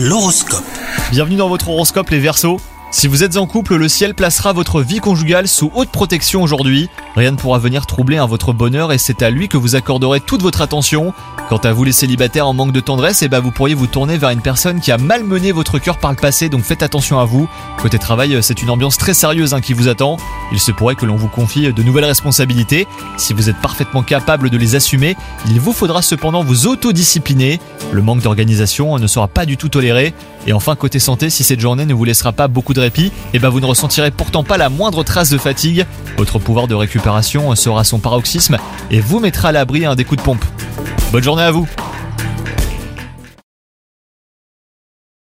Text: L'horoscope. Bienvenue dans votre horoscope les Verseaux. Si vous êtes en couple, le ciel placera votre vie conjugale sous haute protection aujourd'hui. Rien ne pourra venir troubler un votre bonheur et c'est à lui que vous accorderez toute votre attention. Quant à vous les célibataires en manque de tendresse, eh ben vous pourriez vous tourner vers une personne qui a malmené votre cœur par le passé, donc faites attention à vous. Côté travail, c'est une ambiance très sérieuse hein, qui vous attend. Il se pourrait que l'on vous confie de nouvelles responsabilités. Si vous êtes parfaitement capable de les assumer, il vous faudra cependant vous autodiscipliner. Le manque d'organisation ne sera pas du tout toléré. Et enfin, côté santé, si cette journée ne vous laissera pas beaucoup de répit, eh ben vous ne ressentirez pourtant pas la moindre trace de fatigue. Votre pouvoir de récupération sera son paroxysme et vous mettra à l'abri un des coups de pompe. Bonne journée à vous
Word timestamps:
L'horoscope. 0.00 0.62
Bienvenue 1.10 1.34
dans 1.34 1.48
votre 1.48 1.70
horoscope 1.70 2.10
les 2.10 2.20
Verseaux. 2.20 2.60
Si 2.92 3.08
vous 3.08 3.24
êtes 3.24 3.36
en 3.36 3.48
couple, 3.48 3.74
le 3.74 3.88
ciel 3.88 4.14
placera 4.14 4.52
votre 4.52 4.80
vie 4.80 5.00
conjugale 5.00 5.48
sous 5.48 5.72
haute 5.74 5.88
protection 5.88 6.40
aujourd'hui. 6.40 6.88
Rien 7.18 7.32
ne 7.32 7.36
pourra 7.36 7.58
venir 7.58 7.84
troubler 7.84 8.16
un 8.18 8.26
votre 8.26 8.52
bonheur 8.52 8.92
et 8.92 8.98
c'est 8.98 9.22
à 9.22 9.30
lui 9.30 9.48
que 9.48 9.56
vous 9.56 9.74
accorderez 9.74 10.20
toute 10.20 10.40
votre 10.40 10.62
attention. 10.62 11.12
Quant 11.48 11.56
à 11.56 11.72
vous 11.72 11.82
les 11.82 11.90
célibataires 11.90 12.46
en 12.46 12.54
manque 12.54 12.70
de 12.70 12.78
tendresse, 12.78 13.22
eh 13.22 13.28
ben 13.28 13.40
vous 13.40 13.50
pourriez 13.50 13.74
vous 13.74 13.88
tourner 13.88 14.18
vers 14.18 14.30
une 14.30 14.40
personne 14.40 14.80
qui 14.80 14.92
a 14.92 14.98
malmené 14.98 15.50
votre 15.50 15.80
cœur 15.80 15.98
par 15.98 16.12
le 16.12 16.16
passé, 16.16 16.48
donc 16.48 16.62
faites 16.62 16.84
attention 16.84 17.18
à 17.18 17.24
vous. 17.24 17.48
Côté 17.82 17.98
travail, 17.98 18.38
c'est 18.40 18.62
une 18.62 18.70
ambiance 18.70 18.98
très 18.98 19.14
sérieuse 19.14 19.52
hein, 19.52 19.60
qui 19.60 19.72
vous 19.72 19.88
attend. 19.88 20.16
Il 20.52 20.60
se 20.60 20.70
pourrait 20.70 20.94
que 20.94 21.06
l'on 21.06 21.16
vous 21.16 21.26
confie 21.26 21.72
de 21.72 21.82
nouvelles 21.82 22.04
responsabilités. 22.04 22.86
Si 23.16 23.34
vous 23.34 23.50
êtes 23.50 23.60
parfaitement 23.60 24.04
capable 24.04 24.48
de 24.48 24.56
les 24.56 24.76
assumer, 24.76 25.16
il 25.48 25.58
vous 25.58 25.72
faudra 25.72 26.02
cependant 26.02 26.44
vous 26.44 26.68
autodiscipliner. 26.68 27.58
Le 27.90 28.00
manque 28.00 28.22
d'organisation 28.22 28.96
ne 28.96 29.06
sera 29.08 29.26
pas 29.26 29.44
du 29.44 29.56
tout 29.56 29.68
toléré. 29.68 30.14
Et 30.46 30.52
enfin, 30.52 30.76
côté 30.76 31.00
santé, 31.00 31.30
si 31.30 31.42
cette 31.42 31.60
journée 31.60 31.84
ne 31.84 31.94
vous 31.94 32.04
laissera 32.04 32.30
pas 32.30 32.46
beaucoup 32.46 32.74
de 32.74 32.80
répit, 32.80 33.10
eh 33.34 33.40
ben 33.40 33.48
vous 33.48 33.60
ne 33.60 33.66
ressentirez 33.66 34.12
pourtant 34.12 34.44
pas 34.44 34.56
la 34.56 34.68
moindre 34.68 35.02
trace 35.02 35.30
de 35.30 35.38
fatigue. 35.38 35.84
Votre 36.16 36.38
pouvoir 36.38 36.68
de 36.68 36.74
récupération 36.74 37.07
sera 37.54 37.84
son 37.84 37.98
paroxysme 37.98 38.58
et 38.90 39.00
vous 39.00 39.20
mettra 39.20 39.48
à 39.48 39.52
l'abri 39.52 39.86
un 39.86 39.94
des 39.94 40.04
coups 40.04 40.18
de 40.18 40.24
pompe. 40.24 40.44
Bonne 41.10 41.22
journée 41.22 41.42
à 41.42 41.50
vous 41.50 41.66